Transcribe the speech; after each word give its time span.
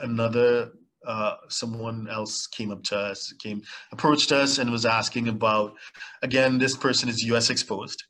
another 0.00 0.72
uh, 1.06 1.36
someone 1.48 2.08
else 2.10 2.46
came 2.46 2.70
up 2.70 2.82
to 2.84 2.96
us, 2.96 3.32
came 3.38 3.62
approached 3.92 4.32
us, 4.32 4.58
and 4.58 4.70
was 4.70 4.86
asking 4.86 5.28
about. 5.28 5.74
Again, 6.22 6.58
this 6.58 6.76
person 6.76 7.08
is 7.08 7.22
U.S. 7.22 7.50
exposed, 7.50 8.02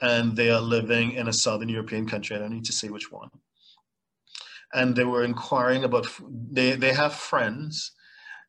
and 0.00 0.34
they 0.34 0.50
are 0.50 0.60
living 0.60 1.12
in 1.12 1.28
a 1.28 1.32
southern 1.32 1.68
European 1.68 2.08
country. 2.08 2.36
I 2.36 2.40
don't 2.40 2.52
need 2.52 2.64
to 2.64 2.72
say 2.72 2.88
which 2.88 3.12
one. 3.12 3.28
And 4.74 4.96
they 4.96 5.04
were 5.04 5.24
inquiring 5.24 5.84
about. 5.84 6.06
They 6.50 6.72
they 6.72 6.92
have 6.92 7.14
friends, 7.14 7.92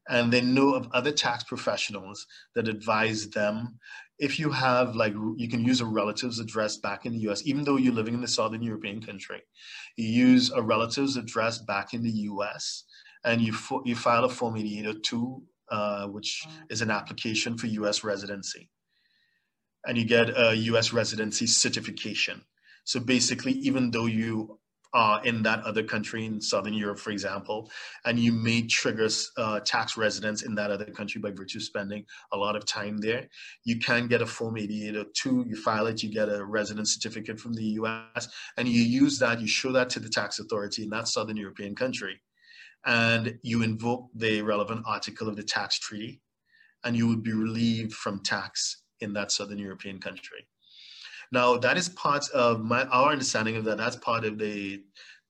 and 0.10 0.32
they 0.32 0.42
know 0.42 0.74
of 0.74 0.90
other 0.94 1.12
tax 1.12 1.44
professionals 1.44 2.26
that 2.56 2.68
advise 2.68 3.30
them 3.30 3.78
if 4.20 4.40
you 4.40 4.50
have 4.52 4.96
like 4.96 5.14
you 5.36 5.48
can 5.48 5.64
use 5.64 5.82
a 5.82 5.86
relative's 5.86 6.40
address 6.40 6.78
back 6.78 7.06
in 7.06 7.14
the 7.14 7.20
US, 7.30 7.46
even 7.46 7.64
though 7.64 7.78
you're 7.78 7.94
living 7.94 8.14
in 8.14 8.22
the 8.22 8.28
Southern 8.28 8.62
European 8.62 9.02
country, 9.02 9.42
you 9.96 10.08
use 10.08 10.52
a 10.52 10.62
relative's 10.62 11.18
address 11.18 11.60
back 11.60 11.94
in 11.94 12.02
the 12.02 12.12
US 12.32 12.84
and 13.24 13.42
you, 13.42 13.54
you 13.86 13.96
file 13.96 14.24
a 14.24 14.30
Form 14.30 14.58
8802, 14.58 15.44
uh, 15.70 16.08
which 16.08 16.48
is 16.70 16.82
an 16.82 16.90
application 16.90 17.58
for 17.58 17.68
US 17.68 18.04
residency. 18.04 18.70
And 19.86 19.98
you 19.98 20.06
get 20.06 20.30
a 20.30 20.56
US 20.56 20.94
residency 20.94 21.46
certification. 21.46 22.42
So 22.86 23.00
basically, 23.00 23.54
even 23.54 23.92
though 23.92 24.06
you 24.06 24.60
uh, 24.94 25.20
in 25.24 25.44
that 25.44 25.64
other 25.64 25.84
country 25.84 26.26
in 26.26 26.42
Southern 26.42 26.74
Europe, 26.74 27.00
for 27.00 27.12
example, 27.12 27.70
and 28.06 28.20
you 28.20 28.32
may 28.32 28.62
trigger 28.64 29.08
uh, 29.38 29.60
tax 29.62 29.98
residence 29.98 30.44
in 30.44 30.56
that 30.56 30.72
other 30.72 30.86
country 30.86 31.20
by 31.20 31.32
virtue 31.32 31.60
of 31.60 31.64
spending 31.64 32.06
a 32.32 32.38
lot 32.38 32.56
of 32.56 32.66
time 32.66 32.98
there. 32.98 33.28
You 33.64 33.80
can 33.80 34.08
get 34.08 34.22
a 34.22 34.26
Form 34.26 34.58
8802, 34.58 35.46
you 35.48 35.56
file 35.56 35.88
it, 35.88 36.04
you 36.04 36.12
get 36.12 36.30
a 36.30 36.44
residence 36.44 36.94
certificate 36.94 37.40
from 37.40 37.54
the 37.54 37.64
US, 37.82 38.30
and 38.58 38.68
you 38.68 38.82
use 38.82 39.20
that, 39.20 39.42
you 39.42 39.48
show 39.48 39.72
that 39.72 39.90
to 39.92 40.00
the 40.00 40.10
tax 40.10 40.40
authority 40.40 40.84
in 40.84 40.90
that 40.90 41.08
Southern 41.08 41.38
European 41.38 41.76
country, 41.76 42.22
and 42.86 43.38
you 43.42 43.64
invoke 43.64 44.08
the 44.16 44.42
relevant 44.42 44.84
article 44.88 45.28
of 45.28 45.36
the 45.36 45.44
tax 45.44 45.80
treaty, 45.80 46.22
and 46.84 46.96
you 46.96 47.08
would 47.08 47.24
be 47.24 47.34
relieved 47.34 47.94
from 47.94 48.22
tax 48.24 48.84
in 49.02 49.14
that 49.14 49.32
Southern 49.32 49.60
European 49.60 50.00
country. 50.00 50.48
Now, 51.32 51.58
that 51.58 51.78
is 51.78 51.90
part 51.90 52.30
of 52.30 52.62
my 52.62 52.86
our 52.86 53.12
understanding 53.12 53.58
of 53.58 53.66
that. 53.66 53.78
That's 53.78 53.98
part 53.98 54.26
of 54.26 54.38
the 54.38 54.82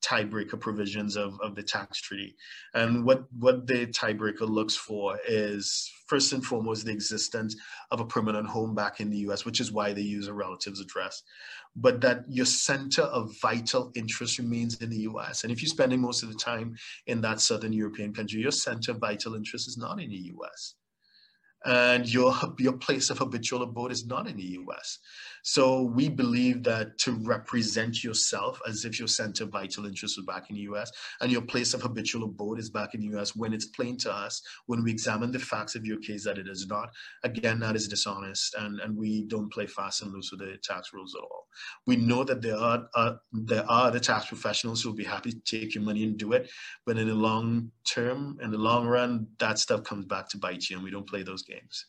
tiebreaker 0.03 0.59
provisions 0.59 1.15
of, 1.15 1.39
of 1.41 1.55
the 1.55 1.63
tax 1.63 2.01
treaty. 2.01 2.35
And 2.73 3.03
what, 3.03 3.25
what 3.37 3.65
the 3.67 3.87
tiebreaker 3.87 4.47
looks 4.47 4.75
for 4.75 5.17
is 5.27 5.91
first 6.07 6.33
and 6.33 6.45
foremost 6.45 6.85
the 6.85 6.91
existence 6.91 7.55
of 7.91 7.99
a 7.99 8.05
permanent 8.05 8.47
home 8.47 8.75
back 8.75 8.99
in 8.99 9.09
the 9.09 9.17
US, 9.29 9.45
which 9.45 9.59
is 9.59 9.71
why 9.71 9.93
they 9.93 10.01
use 10.01 10.27
a 10.27 10.33
relative's 10.33 10.79
address. 10.79 11.23
But 11.75 12.01
that 12.01 12.23
your 12.27 12.45
center 12.45 13.03
of 13.03 13.35
vital 13.41 13.91
interest 13.95 14.39
remains 14.39 14.77
in 14.81 14.89
the 14.89 15.07
US. 15.09 15.43
And 15.43 15.51
if 15.51 15.61
you're 15.61 15.69
spending 15.69 16.01
most 16.01 16.23
of 16.23 16.29
the 16.29 16.35
time 16.35 16.75
in 17.07 17.21
that 17.21 17.41
Southern 17.41 17.73
European 17.73 18.13
country, 18.13 18.41
your 18.41 18.51
center 18.51 18.91
of 18.91 18.99
vital 18.99 19.35
interest 19.35 19.67
is 19.67 19.77
not 19.77 19.99
in 19.99 20.09
the 20.09 20.33
US 20.37 20.75
and 21.66 22.11
your 22.11 22.33
your 22.59 22.73
place 22.73 23.09
of 23.09 23.17
habitual 23.17 23.63
abode 23.63 23.91
is 23.91 24.05
not 24.05 24.27
in 24.27 24.38
the 24.38 24.59
US. 24.66 25.00
So 25.44 25.83
we 25.83 26.09
believe 26.09 26.64
that 26.64 26.97
to 26.99 27.14
represent 27.23 28.03
yourself 28.03 28.59
as 28.67 28.86
if 28.86 28.99
your 28.99 29.08
center 29.08 29.45
of 29.45 29.52
vital 29.52 29.86
interest 29.86 30.17
was 30.17 30.25
back 30.25 30.49
in 30.49 30.55
the 30.55 30.64
US 30.64 30.91
and 31.22 31.31
your 31.31 31.41
place 31.41 31.73
of 31.73 31.81
habitual 31.81 32.23
abode 32.25 32.59
is 32.59 32.69
back 32.69 32.94
in 32.94 33.02
the 33.02 33.17
US 33.17 33.36
when 33.36 33.53
it's 33.53 33.67
plain 33.67 33.97
to 33.99 34.11
us 34.11 34.41
when 34.66 34.83
we 34.83 34.91
examine 34.91 35.31
the 35.31 35.39
facts 35.39 35.75
of 35.75 35.86
your 35.86 35.99
case 35.99 36.23
that 36.25 36.38
it 36.38 36.47
is 36.47 36.67
not, 36.67 36.89
again, 37.23 37.59
that 37.59 37.75
is 37.75 37.88
dishonest 37.88 38.55
and, 38.55 38.80
and 38.81 38.95
we 38.95 39.23
don't 39.23 39.52
play 39.52 39.67
fast 39.67 40.02
and 40.02 40.11
loose 40.11 40.31
with 40.31 40.42
the 40.42 40.58
tax 40.64 40.94
rules 40.94 41.16
at 41.16 41.21
all. 41.21 41.46
We 41.86 41.95
know 41.95 42.23
that 42.23 42.41
there 42.41 42.58
are 42.58 42.88
uh, 42.95 43.13
there 43.31 43.69
are 43.69 43.91
the 43.91 44.00
tax 44.00 44.27
professionals 44.27 44.81
who 44.81 44.89
will 44.89 44.97
be 44.97 45.03
happy 45.03 45.31
to 45.31 45.39
take 45.39 45.75
your 45.75 45.83
money 45.83 46.03
and 46.03 46.17
do 46.17 46.33
it, 46.33 46.49
but 46.86 46.97
in 46.97 47.08
the 47.08 47.16
long 47.16 47.72
term, 47.88 48.38
in 48.41 48.52
the 48.52 48.58
long 48.58 48.88
run, 48.88 49.27
that 49.39 49.59
stuff 49.59 49.83
comes 49.83 50.05
back 50.05 50.30
to 50.30 50.38
bite 50.38 50.69
you 50.69 50.75
and 50.75 50.83
we 50.83 50.91
don't 50.91 51.08
play 51.08 51.23
those 51.23 51.44
games. 51.44 51.86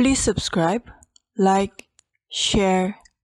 Please 0.00 0.18
subscribe, 0.18 0.90
like, 1.36 1.88
share, 2.30 2.96